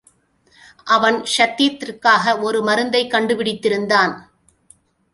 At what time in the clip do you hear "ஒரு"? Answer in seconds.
2.41-2.61